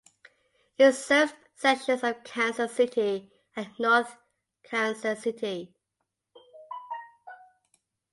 [0.79, 4.17] It serves sections of Kansas City and North
[4.63, 5.75] Kansas City.